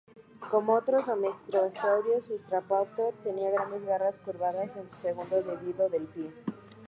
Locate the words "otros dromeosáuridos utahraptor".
0.73-3.13